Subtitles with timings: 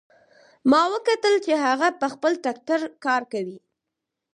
[0.69, 3.57] ما وکتل چې هغه په خپل ټکټر کار کوي